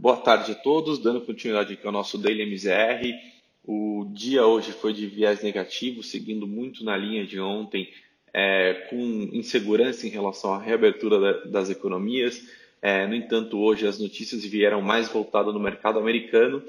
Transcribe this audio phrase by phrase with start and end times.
[0.00, 3.12] Boa tarde a todos, dando continuidade aqui ao nosso Daily MZR.
[3.62, 7.86] O dia hoje foi de viés negativo, seguindo muito na linha de ontem,
[8.32, 8.96] é, com
[9.30, 12.42] insegurança em relação à reabertura da, das economias.
[12.80, 16.62] É, no entanto, hoje as notícias vieram mais voltadas no mercado americano,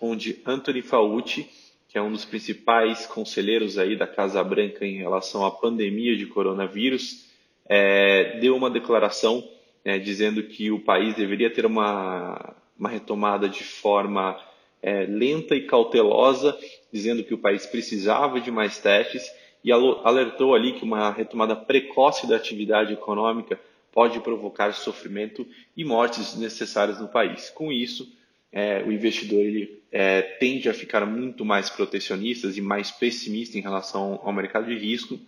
[0.00, 1.46] onde Anthony Fauci,
[1.90, 6.24] que é um dos principais conselheiros aí da Casa Branca em relação à pandemia de
[6.24, 7.26] coronavírus,
[7.68, 9.46] é, deu uma declaração
[9.84, 14.38] né, dizendo que o país deveria ter uma, uma retomada de forma
[14.82, 16.56] é, lenta e cautelosa,
[16.92, 19.30] dizendo que o país precisava de mais testes
[19.64, 23.58] e alertou ali que uma retomada precoce da atividade econômica
[23.92, 25.46] pode provocar sofrimento
[25.76, 27.50] e mortes desnecessárias no país.
[27.50, 28.10] Com isso,
[28.52, 33.60] é, o investidor ele, é, tende a ficar muito mais protecionista e mais pessimista em
[33.60, 35.18] relação ao mercado de risco,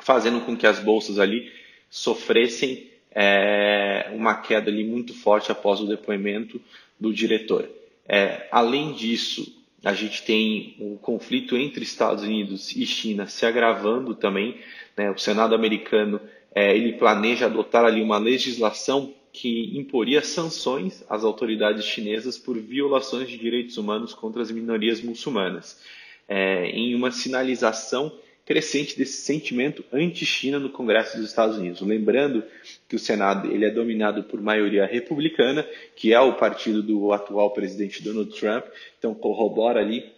[0.00, 1.52] fazendo com que as bolsas ali
[1.88, 6.60] sofressem é, uma queda ali muito forte após o depoimento
[6.98, 7.68] do diretor.
[8.08, 14.14] É, além disso, a gente tem o conflito entre Estados Unidos e China se agravando
[14.14, 14.56] também.
[14.96, 15.10] Né?
[15.10, 16.20] O Senado americano
[16.54, 23.28] é, ele planeja adotar ali uma legislação que imporia sanções às autoridades chinesas por violações
[23.28, 25.80] de direitos humanos contra as minorias muçulmanas,
[26.28, 28.12] é, em uma sinalização
[28.44, 31.80] crescente desse sentimento anti-China no Congresso dos Estados Unidos.
[31.80, 32.42] Lembrando
[32.88, 37.52] que o Senado ele é dominado por maioria republicana, que é o partido do atual
[37.52, 38.64] presidente Donald Trump,
[38.98, 40.12] então corrobora ali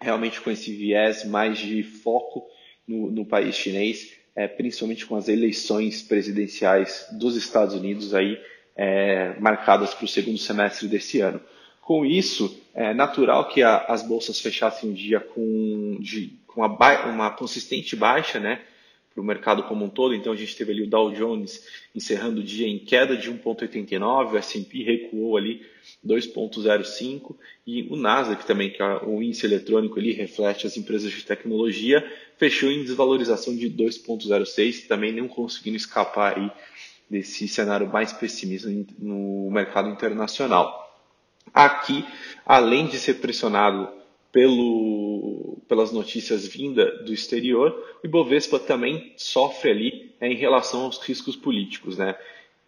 [0.00, 2.46] realmente com esse viés mais de foco
[2.88, 8.40] no, no país chinês, é, principalmente com as eleições presidenciais dos Estados Unidos aí
[8.74, 11.40] é, marcadas para o segundo semestre desse ano.
[11.90, 17.06] Com isso, é natural que a, as bolsas fechassem o dia com, de, com uma,
[17.06, 18.62] uma consistente baixa, né?
[19.12, 22.42] Para o mercado como um todo, então a gente teve ali o Dow Jones encerrando
[22.42, 25.66] o dia em queda de 1,89, o S&P recuou ali
[26.06, 27.34] 2,05
[27.66, 32.08] e o Nasdaq também, que é o índice eletrônico ali reflete as empresas de tecnologia,
[32.36, 36.52] fechou em desvalorização de 2,06, também não conseguindo escapar aí
[37.10, 40.89] desse cenário mais pessimista no mercado internacional.
[41.52, 42.04] Aqui,
[42.46, 43.88] além de ser pressionado
[44.32, 50.98] pelo, pelas notícias vindas do exterior, o Ibovespa também sofre ali é, em relação aos
[50.98, 52.14] riscos políticos, né?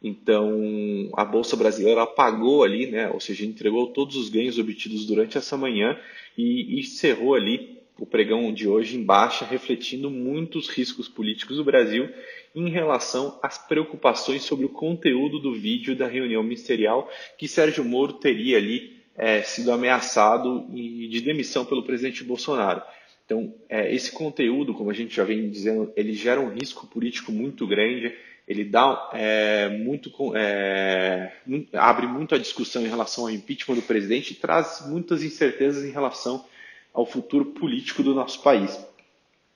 [0.03, 3.09] Então, a Bolsa Brasileira apagou ali, né?
[3.11, 5.97] Ou seja, entregou todos os ganhos obtidos durante essa manhã
[6.37, 7.72] e encerrou ali
[8.03, 12.09] o pregão de hoje em baixa, refletindo muitos riscos políticos do Brasil
[12.53, 17.09] em relação às preocupações sobre o conteúdo do vídeo da reunião ministerial
[17.39, 22.83] que Sérgio Moro teria ali é, sido ameaçado de demissão pelo presidente Bolsonaro.
[23.25, 27.31] Então, é, esse conteúdo, como a gente já vem dizendo, ele gera um risco político
[27.31, 28.13] muito grande,
[28.49, 31.33] ele dá é, muito, é,
[31.73, 35.93] abre muito a discussão em relação ao impeachment do presidente e traz muitas incertezas em
[35.93, 36.45] relação
[36.93, 38.79] ao futuro político do nosso país.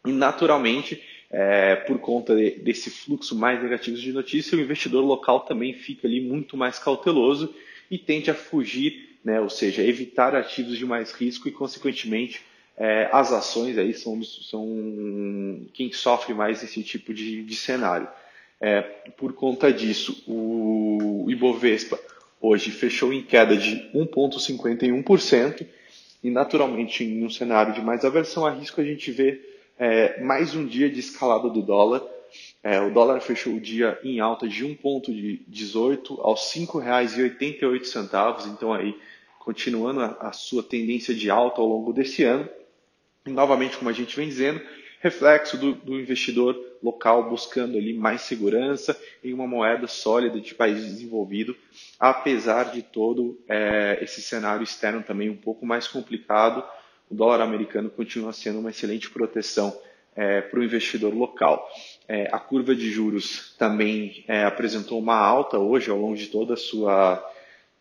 [0.07, 5.41] E, naturalmente, é, por conta de, desse fluxo mais negativo de notícias, o investidor local
[5.41, 7.55] também fica ali muito mais cauteloso
[7.91, 12.43] e tende a fugir, né, ou seja, evitar ativos de mais risco e, consequentemente,
[12.77, 18.09] é, as ações aí são, são quem sofre mais esse tipo de, de cenário.
[18.61, 18.83] É,
[19.17, 21.99] por conta disso, o Ibovespa
[22.41, 25.67] hoje fechou em queda de 1,51%
[26.27, 29.41] e, naturalmente, em um cenário de mais aversão a risco, a gente vê
[29.79, 32.03] é, mais um dia de escalada do dólar.
[32.65, 38.49] É, o dólar fechou o dia em alta de 1,18 aos R$ 5,88.
[38.49, 38.99] Então, aí,
[39.39, 42.49] continuando a, a sua tendência de alta ao longo desse ano.
[43.25, 44.61] E, novamente, como a gente vem dizendo,
[45.01, 50.85] reflexo do, do, investidor local buscando ali mais segurança em uma moeda sólida de país
[50.85, 51.57] desenvolvido,
[51.99, 56.65] apesar de todo é, esse cenário externo também um pouco mais complicado
[57.11, 59.77] o dólar americano continua sendo uma excelente proteção
[60.15, 61.69] é, para o investidor local.
[62.09, 66.55] É, a curva de juros também é, apresentou uma alta hoje ao longo de toda
[66.55, 67.25] a sua,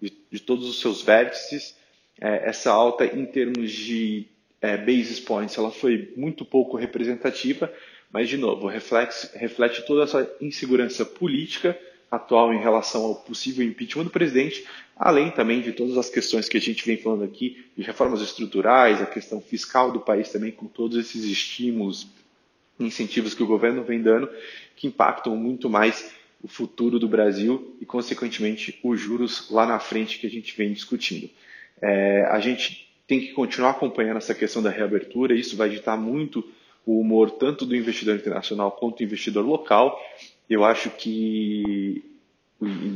[0.01, 1.75] de, de todos os seus vértices.
[2.19, 4.27] É, essa alta em termos de
[4.65, 7.71] é, basis points, ela foi muito pouco representativa,
[8.11, 11.77] mas de novo reflete, reflete toda essa insegurança política
[12.09, 14.65] atual em relação ao possível impeachment do presidente,
[14.95, 19.01] além também de todas as questões que a gente vem falando aqui, de reformas estruturais,
[19.01, 22.07] a questão fiscal do país também, com todos esses estímulos,
[22.79, 24.29] incentivos que o governo vem dando,
[24.75, 30.19] que impactam muito mais o futuro do Brasil e, consequentemente, os juros lá na frente
[30.19, 31.29] que a gente vem discutindo.
[31.81, 36.43] É, a gente tem que continuar acompanhando essa questão da reabertura, isso vai ditar muito
[36.85, 39.99] o humor tanto do investidor internacional quanto do investidor local.
[40.49, 42.03] Eu acho que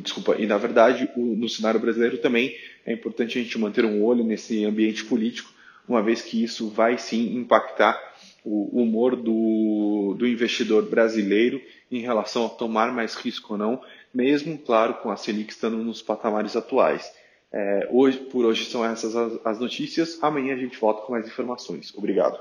[0.01, 4.23] desculpa, e na verdade no cenário brasileiro também é importante a gente manter um olho
[4.23, 5.51] nesse ambiente político,
[5.87, 7.99] uma vez que isso vai sim impactar
[8.45, 11.61] o humor do, do investidor brasileiro
[11.91, 13.81] em relação a tomar mais risco ou não,
[14.13, 17.11] mesmo, claro, com a Selic estando nos patamares atuais.
[17.51, 20.21] É, hoje, por hoje são essas as, as notícias.
[20.21, 21.93] Amanhã a gente volta com mais informações.
[21.95, 22.39] Obrigado.